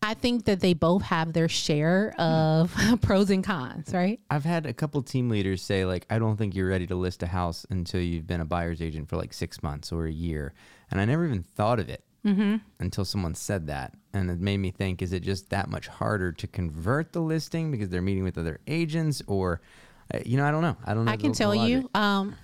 [0.00, 4.20] I think that they both have their share of pros and cons, right?
[4.30, 7.22] I've had a couple team leaders say like, I don't think you're ready to list
[7.24, 10.54] a house until you've been a buyer's agent for like six months or a year,
[10.90, 12.04] and I never even thought of it
[12.78, 16.30] until someone said that, and it made me think: Is it just that much harder
[16.32, 19.62] to convert the listing because they're meeting with other agents, or
[20.24, 20.76] you know, I don't know.
[20.84, 21.12] I don't know.
[21.12, 22.34] I can tell you, um,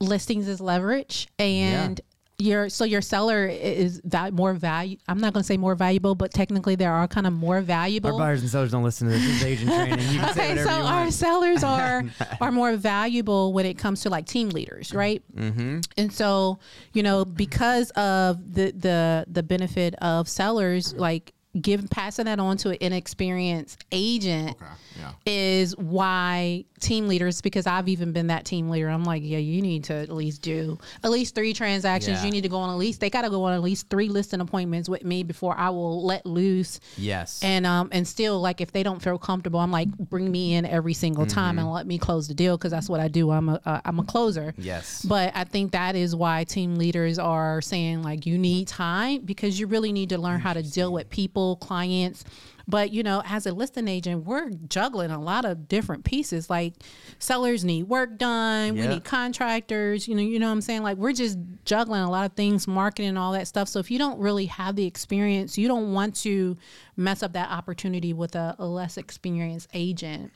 [0.00, 2.00] listings is leverage, and
[2.38, 4.98] your so your seller is that more value.
[5.08, 8.12] I'm not going to say more valuable, but technically there are kind of more valuable.
[8.12, 9.24] Our buyers and sellers don't listen to this.
[9.24, 10.08] This agent training.
[10.12, 12.04] You can Okay, so our sellers are
[12.40, 15.22] are more valuable when it comes to like team leaders, right?
[15.34, 15.80] Mm-hmm.
[15.96, 16.58] And so
[16.92, 22.56] you know because of the the the benefit of sellers, like give passing that on
[22.58, 24.64] to an inexperienced agent Okay,
[24.98, 25.12] yeah.
[25.24, 28.88] is why team leaders because I've even been that team leader.
[28.88, 32.18] I'm like, yeah, you need to at least do at least three transactions.
[32.20, 32.26] Yeah.
[32.26, 34.08] You need to go on at least they got to go on at least three
[34.08, 36.80] listing appointments with me before I will let loose.
[36.96, 37.40] Yes.
[37.42, 40.66] And um and still like if they don't feel comfortable, I'm like bring me in
[40.66, 43.30] every single time and let me close the deal because that's what I do.
[43.30, 44.54] I'm a uh, I'm a closer.
[44.58, 45.02] Yes.
[45.02, 49.58] But I think that is why team leaders are saying like you need time because
[49.58, 52.24] you really need to learn how to deal with people handle clients.
[52.68, 56.50] But you know, as a listing agent, we're juggling a lot of different pieces.
[56.50, 56.74] Like
[57.20, 60.08] sellers need work done, we need contractors.
[60.08, 60.82] You know, you know what I'm saying.
[60.82, 63.68] Like we're just juggling a lot of things, marketing and all that stuff.
[63.68, 66.56] So if you don't really have the experience, you don't want to
[66.96, 70.32] mess up that opportunity with a, a less experienced agent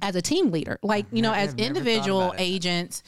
[0.00, 0.78] as a team leader.
[0.82, 3.02] Like you know, as I've individual agents,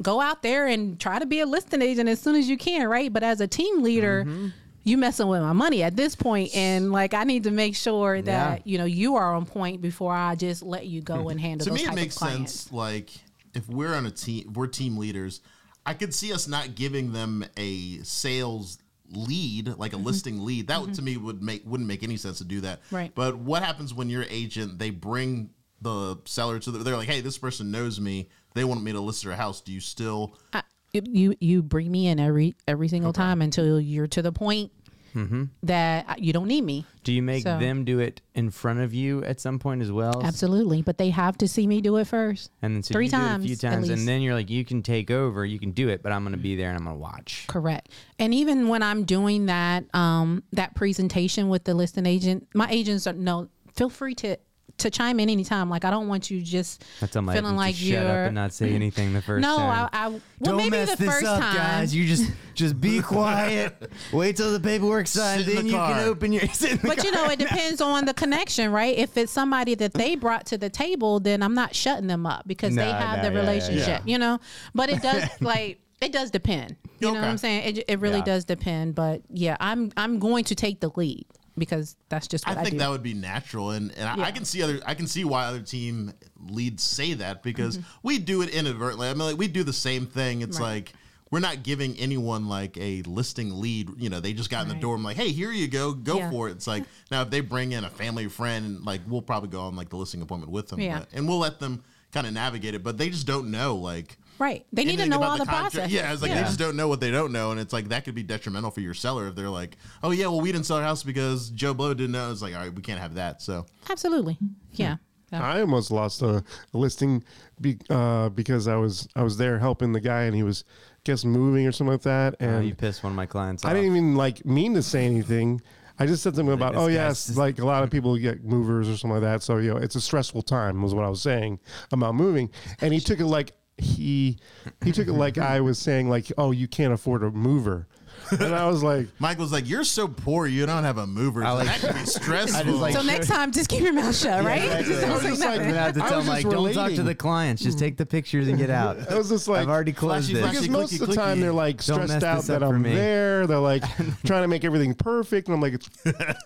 [0.00, 2.86] go out there and try to be a listing agent as soon as you can,
[2.86, 3.12] right?
[3.12, 4.24] But as a team leader.
[4.24, 4.48] Mm-hmm.
[4.84, 8.20] You messing with my money at this point, and like I need to make sure
[8.22, 8.62] that Yeah.
[8.64, 11.70] you know you are on point before I just let you go and handle to
[11.70, 12.72] those me, it type makes sense.
[12.72, 13.10] Like
[13.54, 15.40] if we're on a team, if we're team leaders.
[15.84, 18.78] I could see us not giving them a sales
[19.10, 20.04] lead, like a Mm-hmm.
[20.06, 20.68] listing lead.
[20.68, 22.80] That would to me would make wouldn't make any sense to do that.
[22.90, 23.12] Right.
[23.14, 27.20] But what happens when your agent they bring the seller to the, they're like, hey,
[27.20, 28.28] this person knows me.
[28.54, 29.60] They want me to list their house.
[29.60, 30.36] Do you still?
[30.52, 30.61] I,
[30.94, 34.70] you you bring me in every every single time until you're to the point
[35.14, 35.44] Mm-hmm.
[35.64, 36.86] that you don't need me.
[37.04, 39.92] Do you make So- them do it in front of you at some point as
[39.92, 40.22] well?
[40.24, 42.50] Absolutely, but they have to see me do it first.
[42.62, 45.10] And then so Three times, a few times, and then you're like, you can take
[45.10, 47.00] over, you can do it, but I'm going to be there and I'm going to
[47.02, 47.44] watch.
[47.46, 47.90] Correct.
[48.18, 53.06] And even when I'm doing that um, that presentation with the listing agent, my agents
[53.06, 53.48] are no.
[53.74, 54.38] Feel free to
[54.82, 55.68] to chime in anytime.
[55.70, 58.16] Like I don't want you just I tell feeling agents like to you're shut up
[58.26, 59.56] and not say anything the first no.
[59.56, 59.88] time.
[59.92, 61.56] I, I well Don't maybe mess the this first up, time.
[61.56, 61.94] guys.
[61.94, 63.90] You just just be quiet.
[64.12, 66.46] Wait till the paperwork's signed, then the you can open your.
[66.52, 68.96] sit in the But you know, it depends on the connection, right?
[68.96, 72.46] If it's somebody that they brought to the table, then I'm not shutting them up
[72.46, 74.12] because they No, have no, the yeah, yeah, relationship, yeah.
[74.12, 74.38] you know.
[74.74, 76.76] But it does like it does depend.
[77.00, 77.76] You know what I'm saying?
[77.78, 78.24] It, it really Yeah.
[78.24, 78.94] does depend.
[78.94, 82.64] But yeah, I'm I'm going to take the lead because that's just what I, I
[82.64, 82.78] think do.
[82.80, 84.24] that would be natural, and, and I, Yeah.
[84.24, 86.12] I can see other I can see why other team
[86.48, 87.98] leads say that because Mm-hmm.
[88.02, 89.08] we do it inadvertently.
[89.08, 90.42] I mean, like we do the same thing.
[90.42, 90.74] It's Right.
[90.76, 90.92] like
[91.30, 93.88] we're not giving anyone like a listing lead.
[93.96, 94.94] You know, they just got in the door.
[94.96, 96.30] I'm like, hey, here you go, go Yeah.
[96.30, 96.52] for it.
[96.52, 99.74] It's like now if they bring in a family friend, like we'll probably go on
[99.76, 100.98] like the listing appointment with them, Yeah.
[101.00, 102.82] but, and we'll let them kind of navigate it.
[102.82, 104.18] But they just don't know like.
[104.42, 104.66] Right.
[104.72, 105.74] They need to know all the, contract.
[105.74, 105.90] process.
[105.90, 108.04] Yeah, it's like they just don't know what they don't know, and it's like that
[108.04, 110.78] could be detrimental for your seller if they're like, "Oh yeah, well we didn't sell
[110.78, 113.40] our house because Joe Blow didn't know." It's like, all right, we can't have that.
[113.40, 114.38] So Absolutely.
[114.72, 114.96] Yeah.
[115.32, 115.42] Yeah.
[115.42, 117.24] I almost lost a listing
[117.58, 120.64] be, uh, because I was I was there helping the guy and he was
[121.04, 123.64] guess moving or something like that Oh, and you pissed one of my clients.
[123.64, 123.68] Off.
[123.68, 123.76] I off.
[123.80, 125.62] didn't even like mean to say anything.
[125.98, 128.14] I just said something about this oh guy's yes, just- like a lot of people
[128.18, 129.42] get movers or something like that.
[129.42, 131.60] So you know it's a stressful time was what I was saying
[131.92, 132.50] about moving,
[132.82, 134.38] and he took it like he
[134.84, 137.86] he took it like I was saying like oh you can't afford a mover,
[138.30, 141.42] and I was like Mike was like, "You're so poor, you don't have a mover.
[141.42, 144.44] I like- that could be stressful." like- So next time, just keep your mouth shut,
[144.44, 144.62] right?
[144.62, 144.92] exactly.
[144.92, 145.60] Just I don't was say just like- nothing.
[145.62, 147.04] I'm gonna have to I tell was Mike, just don't talk to relating.
[147.06, 147.62] the clients.
[147.62, 149.10] Just take the pictures and get out.
[149.10, 150.42] I was just like I've already closed Flashy, this.
[150.42, 150.52] flashy.
[150.52, 151.14] because Clicky, most of the clicky.
[151.16, 152.94] time they're like Don't stressed out this that for I'm me.
[152.94, 153.46] there.
[153.46, 153.82] They're like
[154.24, 155.88] trying to make everything perfect, and I'm like, it's,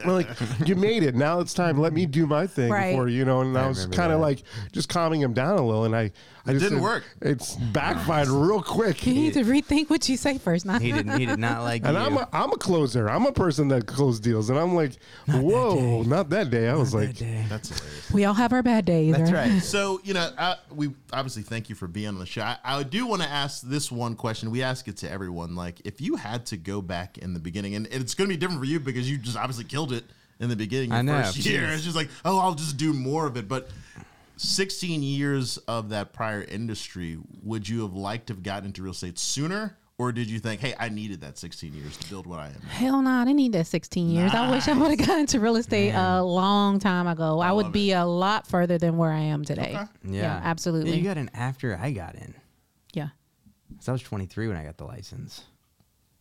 [0.04, 0.28] I'm like,
[0.64, 1.14] you made it.
[1.16, 1.78] Now it's time.
[1.78, 2.92] Let me do my thing Right.
[2.92, 3.40] before you know.
[3.40, 4.24] And I, I was remember kind of that.
[4.26, 6.10] like just calming him down a little, and I,
[6.46, 7.04] I just didn't said- work.
[7.20, 9.06] It's backfired real quick.
[9.06, 10.64] You need to rethink what you say first.
[10.66, 10.78] Now.
[10.78, 11.18] He didn't.
[11.18, 12.02] He did not like And you.
[12.02, 13.08] I'm a, I'm a closer.
[13.08, 14.92] I'm a person that closes deals, and I'm like,
[15.28, 16.68] whoa, not that day.
[16.68, 17.16] I was like,
[17.48, 18.12] That's hilarious.
[18.12, 19.16] We all have our bad days.
[19.16, 19.60] That's right.
[19.66, 22.42] So you know, I, we obviously thank you for being on the show.
[22.42, 24.50] I, I do want to ask this one question.
[24.50, 25.54] We ask it to everyone.
[25.56, 28.38] Like, if you had to go back in the beginning, and it's going to be
[28.38, 30.04] different for you because you just obviously killed it
[30.38, 30.90] in the beginning.
[30.90, 33.48] Your I know, First year, it's just like, oh, I'll just do more of it.
[33.48, 33.68] But
[34.36, 38.92] 16 years of that prior industry, would you have liked to have gotten into real
[38.92, 39.76] estate sooner?
[39.98, 42.60] Or did you think, hey, I needed that 16 years to build what I am?
[42.62, 42.68] now?
[42.68, 44.34] Hell no, I didn't need that 16 years.
[44.34, 47.40] I wish I would have gotten into real estate a long time ago.
[47.40, 49.74] I, would love be a lot further than where I am today.
[49.74, 49.84] Okay.
[50.18, 50.98] Yeah, absolutely.
[50.98, 52.34] You got in after I got in.
[52.92, 53.08] yeah.
[53.80, 55.44] So I was 23 when I got the license.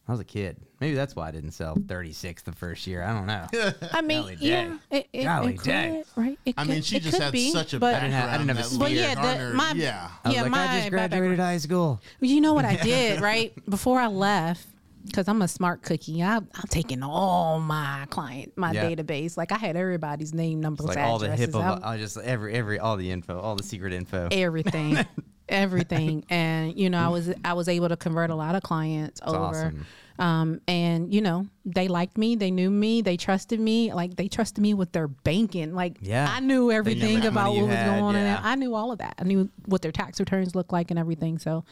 [0.08, 0.58] I was a kid.
[0.80, 3.02] Maybe that's why I didn't sell 36 the first year.
[3.02, 3.48] I don't know.
[3.92, 4.98] I mean, Golly yeah, day.
[5.00, 6.04] it, it, Golly it could, day.
[6.16, 6.38] right?
[6.46, 8.14] It I could, mean, she it just could had be, such a but, background.
[8.16, 8.80] I didn't have a that sphere.
[8.80, 10.10] But Leah yeah, the, my yeah.
[10.24, 12.02] I yeah, like, my I just graduated high school.
[12.22, 13.52] You know what I did, right?
[13.68, 14.68] Before I left,
[15.08, 18.90] because I'm a smart cookie, I, I'm taking all my client, my Yeah.
[18.90, 19.38] database.
[19.38, 22.54] Like I had everybody's name, numbers, Like all the addresses, HIPAA, I- I just every
[22.54, 24.28] every all the info, all the secret info.
[24.32, 24.98] everything,
[25.50, 26.26] everything.
[26.30, 29.38] And you know, I was I was able to convert a lot of clients over.
[29.38, 29.86] awesome.
[30.18, 33.94] Um, and you know, they liked me, they knew me, they trusted me.
[33.94, 35.74] Like they trusted me with their banking.
[35.76, 36.28] Like Yeah.
[36.30, 38.14] I knew everything how about what was had, going on.
[38.16, 38.24] yeah.
[38.24, 38.40] there.
[38.44, 39.16] I knew all of that.
[39.20, 41.38] I knew what their tax returns looked like and everything.
[41.40, 41.64] So.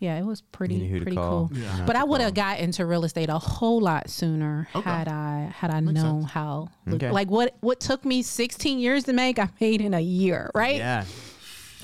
[0.00, 1.50] Yeah, it was pretty You knew who to pretty cool.
[1.52, 1.82] Yeah.
[1.84, 4.88] But I would have got into real estate a whole lot sooner Okay.
[4.88, 6.68] had I had I known how.
[6.88, 7.10] Okay.
[7.10, 10.76] Like what what took me 16 years to make, I made in a year, right?
[10.76, 11.04] Yeah.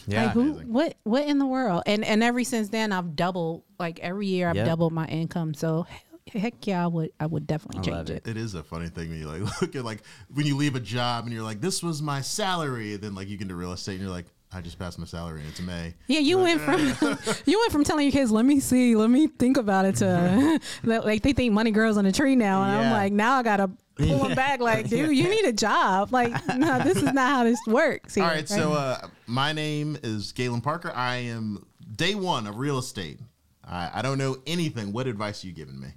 [0.07, 0.25] Yeah.
[0.25, 0.53] Like who?
[0.53, 0.97] What?
[1.05, 1.83] What in the world?
[1.87, 3.63] And and ever since then, I've doubled.
[3.79, 4.67] Like every year, I've Yep.
[4.67, 5.55] doubled my income.
[5.55, 5.87] So
[6.33, 7.11] heck yeah, I would.
[7.21, 8.27] I would definitely I change it.
[8.27, 10.81] It is a funny thing when you like look at like when you leave a
[10.81, 13.73] job and you're like, this was my salary, and then like you get into real
[13.73, 15.95] estate and you're like, I just passed my salary and it's May.
[16.07, 16.81] Yeah, you went from
[17.47, 20.61] you went from telling your kids, "Let me see, let me think about it," to
[20.85, 23.71] like they think money grows on a tree now, and I'm like, now I gotta
[23.97, 24.61] pull them back.
[24.61, 26.13] Like, dude, you need a job.
[26.13, 28.17] Like, no, this is not how this works.
[28.17, 30.93] All here, right, so uh, my name is Galen Parker.
[30.95, 33.19] I am day one of real estate.
[33.65, 34.93] I, I don't know anything.
[34.93, 35.89] What advice are you giving me?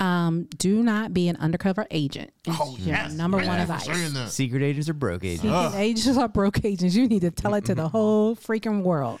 [0.00, 2.32] um, do not be an undercover agent.
[2.48, 3.12] Is Oh, your yes.
[3.12, 4.32] number Thank one you for advice.
[4.32, 5.42] Secret agents or broke agents.
[5.42, 6.96] Secret agents are broke agents.
[6.96, 9.20] You need to tell it to the whole freaking world.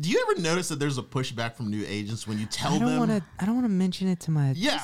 [0.00, 2.78] Do you ever notice that there's a pushback from new agents when you tell I
[2.80, 2.98] don't them?
[2.98, 3.22] want to.
[3.38, 4.50] I don't want to mention it to my.
[4.56, 4.78] Yeah.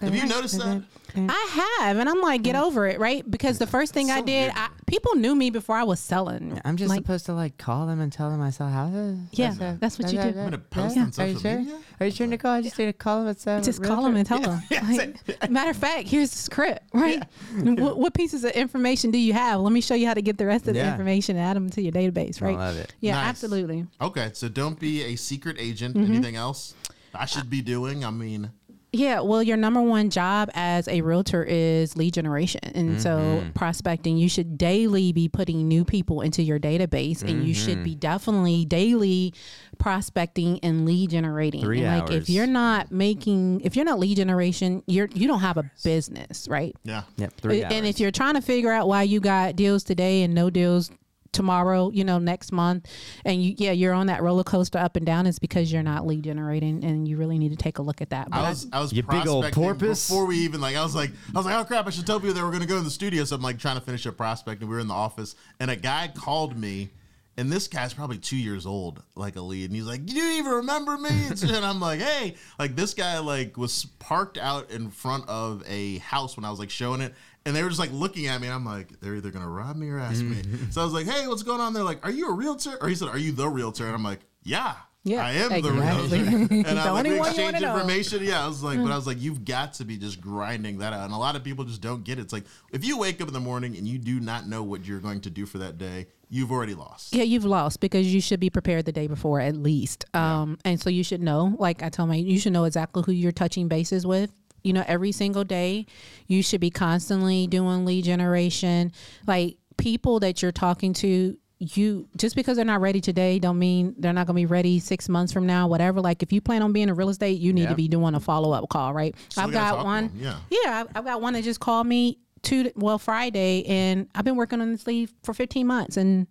[0.00, 0.82] Have you noticed that?
[1.16, 3.28] I have, and I'm like, get over it, right?
[3.30, 4.50] Because the first thing I did.
[4.54, 6.60] I, people knew me before I was selling.
[6.64, 9.18] I'm just like, supposed to like call them and tell them I saw houses.
[9.32, 9.80] Yeah, That's it.
[9.80, 10.28] that's what you do.
[10.28, 11.02] I'm gonna post Yeah.
[11.04, 11.58] on Are you sure?
[11.60, 11.78] media?
[12.00, 12.50] Are you sure, Nicole?
[12.50, 13.60] I just need to call them and say.
[13.62, 14.60] just call them and tell them.
[14.70, 17.22] Like, matter of fact, here's the script, right?
[17.62, 19.60] What, what pieces of information do you have?
[19.60, 21.70] Let me show you how to get the rest of the information and add them
[21.70, 22.56] to your database, right?
[22.56, 22.94] love it.
[23.00, 23.28] Yeah, Nice.
[23.28, 23.86] absolutely.
[24.00, 25.96] Okay, so don't be a secret agent.
[25.96, 26.12] Mm-hmm.
[26.12, 26.74] Anything else
[27.14, 28.04] I should be doing?
[28.04, 28.50] I mean,
[28.92, 32.60] Yeah, well, your number one job as a realtor is lead generation.
[32.74, 33.50] And so, Mm-hmm.
[33.50, 37.84] prospecting, you should daily be putting new people into your database and you should Mm-hmm.
[37.84, 39.34] be definitely daily
[39.78, 41.62] prospecting and lead generating.
[41.62, 45.40] Three and like if you're not making if you're not lead generation, you're you don't
[45.40, 46.74] have a business, right?
[46.84, 47.02] yeah.
[47.16, 47.32] Yep.
[47.40, 47.84] Three and hours.
[47.88, 50.90] if you're trying to figure out why you got deals today and no deals
[51.38, 52.90] tomorrow, you know, next month,
[53.24, 56.04] and you yeah, you're on that roller coaster up and down, it's because you're not
[56.04, 58.28] lead generating, and you really need to take a look at that.
[58.28, 60.08] But I was I was You big old prospecting porpoise.
[60.08, 62.18] before we even like I was like I was like oh crap I should tell
[62.18, 63.22] people they were going to go in the studio.
[63.24, 65.70] So I'm like trying to finish a prospect, and we were in the office and
[65.70, 66.90] a guy called me
[67.36, 69.66] and this guy's probably two years old like a lead.
[69.70, 71.10] And he's like you don't even remember me?
[71.28, 75.28] And so- and I'm like hey like this guy like was parked out in front
[75.28, 77.14] of a house when I was like showing it
[77.48, 79.76] and they were just like looking at me and I'm like they're either gonna rob
[79.76, 82.10] me or ask me so I was like hey what's going on they're like are
[82.10, 84.74] you a realtor or he said are you the realtor and I'm like yeah.
[85.04, 86.22] Yeah, I am the exactly.
[86.22, 88.24] realtor, and I like we exchange information.
[88.24, 90.92] Yeah, I was like, but I was like, you've got to be just grinding that
[90.92, 92.22] out, and a lot of people just don't get it.
[92.22, 94.84] It's like if you wake up in the morning and you do not know what
[94.84, 97.14] you're going to do for that day, you've already lost.
[97.14, 100.04] Yeah, you've lost because you should be prepared the day before at least.
[100.14, 103.12] Um, and so you should know, like I tell my, you should know exactly who
[103.12, 104.32] you're touching bases with.
[104.62, 105.86] You know, every single day,
[106.26, 108.92] you should be constantly doing lead generation.
[109.26, 113.94] Like people that you're talking to, you just because they're not ready today, don't mean
[113.98, 115.66] they're not going to be ready six months from now.
[115.68, 116.00] Whatever.
[116.00, 117.68] Like if you plan on being in real estate, you need Yeah.
[117.70, 119.14] to be doing a follow up call, right?
[119.28, 120.12] Still I've got one.
[120.16, 120.36] yeah.
[120.50, 124.36] Yeah, I've, I've got one that just called me two well Friday, and I've been
[124.36, 126.26] working on this lead for 15 months, and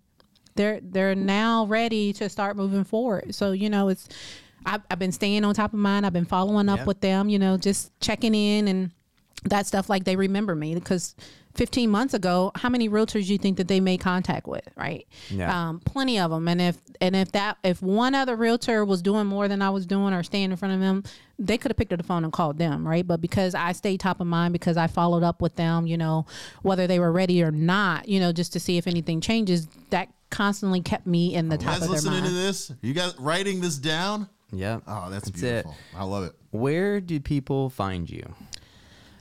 [0.54, 3.34] they're they're now ready to start moving forward.
[3.34, 4.08] So you know, it's
[4.66, 6.04] I've, I've been staying on top of mine.
[6.04, 6.86] I've been following up Yep.
[6.86, 7.28] with them.
[7.28, 8.90] You know, just checking in and
[9.44, 9.88] that stuff.
[9.88, 11.14] Like they remember me because.
[11.54, 15.08] 15 months ago, how many realtors do you think that they made contact with, right?
[15.28, 15.70] Yeah.
[15.70, 16.46] Um, plenty of them.
[16.46, 19.84] And if and if that if one other realtor was doing more than I was
[19.84, 21.02] doing or staying in front of them,
[21.36, 23.04] they could have picked up the phone and called them, right?
[23.04, 26.26] But because I stayed top of mind, because I followed up with them, you know,
[26.62, 30.10] whether they were ready or not, you know, just to see if anything changes, that
[30.30, 32.26] constantly kept me in the top guys of their listening mind.
[32.26, 32.72] to this?
[32.82, 34.28] You guys writing this down?
[34.52, 34.82] Yep.
[34.86, 35.76] Oh, that's, That's beautiful.
[35.96, 36.32] I love it.
[36.50, 38.34] Where do people find you?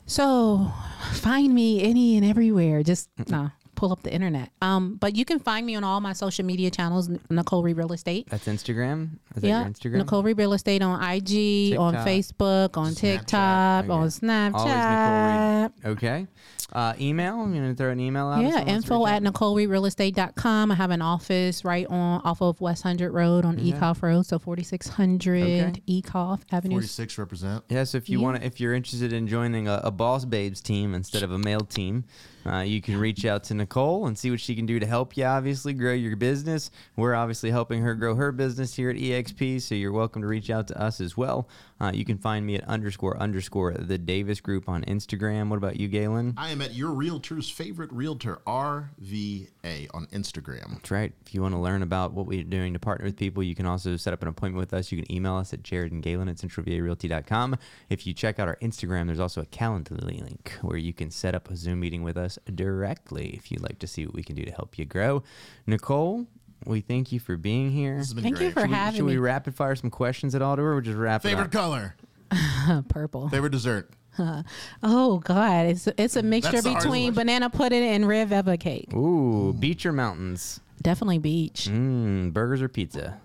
[0.06, 0.72] So
[1.14, 2.82] find me any and everywhere.
[2.84, 4.52] Just nah, pull up the internet.
[4.62, 7.92] Um, but you can find me on all my social media channels, Nicole Reed Real
[7.92, 8.30] Estate.
[8.30, 9.20] That's Instagram.
[9.36, 9.98] Is that Yeah, your Instagram?
[9.98, 12.96] Nicole Reed Real Estate on IG, on Facebook, on Snapchat.
[12.96, 13.92] TikTok, Okay.
[13.94, 15.72] on Always Snapchat.
[15.84, 15.98] Nicole Reed.
[15.98, 16.28] Okay.
[16.74, 17.40] Uh, email.
[17.42, 18.42] I'm gonna throw an email out.
[18.42, 20.72] Yeah, someone wants to info reach at NicoleReedRealEstate.com.
[20.72, 24.38] I have an office right on off of West Hundred Road on Ecoff Road, so
[24.38, 26.02] forty six hundred Okay.
[26.02, 26.76] Ecoff Avenue.
[26.76, 27.64] 46 represent.
[27.70, 28.26] Yes, if you Yeah.
[28.26, 31.38] want to, if you're interested in joining a, a Boss Babes team instead of a
[31.38, 32.04] male team,
[32.48, 35.18] uh, you can reach out to Nicole and see what she can do to help
[35.18, 35.26] you.
[35.26, 36.72] Obviously, grow your business.
[36.96, 40.50] We're obviously helping her grow her business here at EXP, so you're welcome to reach
[40.50, 41.48] out to us as well.
[41.80, 45.50] Uh, you can find me at underscore underscore the Davis Group on Instagram.
[45.50, 46.34] What about you, Galen?
[46.38, 50.74] I am at your realtor's favorite realtor, RVA, on Instagram.
[50.74, 51.14] That's right.
[51.26, 53.66] If you want to learn about what we're doing to partner with people, you can
[53.66, 54.92] also set up an appointment with us.
[54.92, 57.58] You can email us at Jared and Galen at centralvarealty.com.
[57.90, 61.36] If you check out our Instagram, there's also a Calendly link where you can set
[61.36, 64.36] up a Zoom meeting with us directly if you'd like to see what we can
[64.36, 65.24] do to help you grow.
[65.66, 66.26] Nicole,
[66.66, 67.98] we thank you for being here.
[67.98, 70.34] This has been Thank you for Should we- having should we rapid fire some questions
[70.36, 71.96] at all to her or just wrap Favorite it color?
[72.90, 73.30] Purple.
[73.30, 73.90] Favorite dessert?
[74.82, 78.92] Oh God, it's it's a mixture That's between banana pudding and red velvet cake.
[78.96, 80.60] Ooh, beach or mountains?
[80.82, 81.68] Definitely beach.
[81.72, 83.20] Mmm, burgers or pizza?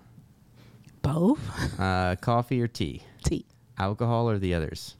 [1.00, 1.40] Both.
[1.80, 3.02] Uh, coffee or tea?
[3.24, 3.46] Tea.
[3.78, 4.96] Alcohol or the others?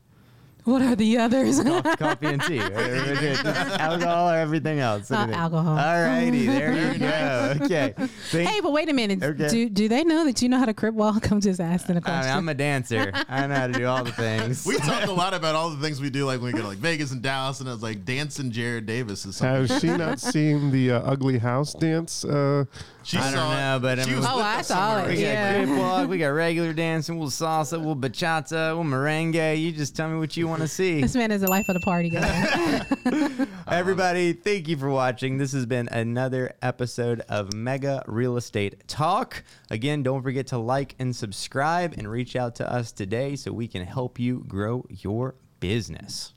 [0.65, 1.61] What are the others?
[1.61, 2.61] Coffee and tea.
[2.61, 5.11] alcohol or everything else.
[5.11, 5.43] What Uh, do you think?
[5.43, 5.79] alcohol.
[5.79, 7.55] All righty, there you go.
[7.65, 7.95] Okay.
[8.31, 9.23] Thank- hey, but wait a minute.
[9.23, 9.49] Okay.
[9.49, 11.31] Do do they know that you know how to crip walk?
[11.31, 12.23] I'm just asking a question.
[12.29, 13.13] mean, I'm a dancer.
[13.29, 14.65] I know how to do all the things.
[14.67, 16.69] We talk a lot about all the things we do, like when we go to
[16.69, 19.67] like Vegas and Dallas, and I was like, dancing Jared Davis is something.
[19.67, 22.25] Has she not seen the uh, Ugly House dance?
[22.25, 22.65] Uh,
[23.05, 25.11] She I don't know, but I she mean- was Oh, I us saw somewhere.
[25.13, 25.65] it, We got Yeah.
[25.65, 29.61] crip walk, we got regular dancing, we'll salsa, we'll bachata, we'll merengue.
[29.61, 31.01] You just tell me what you want to see.
[31.01, 32.87] this man is the life of the party, guys.
[33.69, 35.39] Everybody, thank you for watching.
[35.39, 39.43] This has been another episode of Mega Real Estate Talk.
[39.71, 43.67] Again, don't forget to like and subscribe and reach out to us today so we
[43.69, 46.35] can help you grow your business.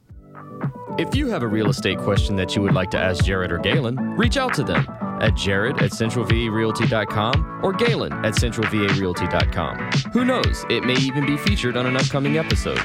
[0.98, 3.58] If you have a real estate question that you would like to ask Jared or
[3.58, 4.88] Galen, reach out to them
[5.20, 10.12] at jared at centralvarealty.com or Galen at centralvarealty.com.
[10.14, 12.80] Who knows, it may even be featured on an upcoming episode.